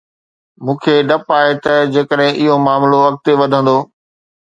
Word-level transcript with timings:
مون 0.63 0.75
کي 0.85 0.95
ڊپ 1.09 1.25
آهي 1.37 1.53
ته 1.67 1.73
جيڪڏهن 1.93 2.37
اهو 2.43 2.55
معاملو 2.67 2.97
اڳتي 3.07 3.33
وڌندو. 3.41 3.77